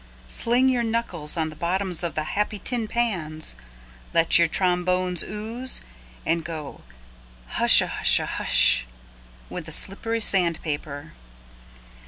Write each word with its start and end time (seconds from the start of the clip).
Sling 0.27 0.67
your 0.67 0.81
knuckles 0.81 1.37
on 1.37 1.51
the 1.51 1.55
bottoms 1.55 2.01
of 2.01 2.15
the 2.15 2.23
happy 2.23 2.57
tin 2.57 2.87
pans, 2.87 3.55
let 4.15 4.39
your 4.39 4.47
trombones 4.47 5.21
ooze, 5.23 5.81
and 6.25 6.43
go 6.43 6.81
hushahusha 7.57 8.25
hush 8.25 8.87
with 9.47 9.67
the 9.67 9.71
slippery 9.71 10.19
sand 10.19 10.59
paper. 10.63 11.13